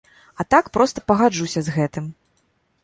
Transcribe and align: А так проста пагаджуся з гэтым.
А 0.39 0.45
так 0.53 0.71
проста 0.77 1.03
пагаджуся 1.11 1.59
з 1.67 1.77
гэтым. 1.77 2.13